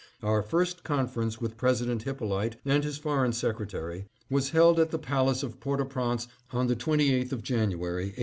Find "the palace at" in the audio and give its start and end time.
4.89-5.59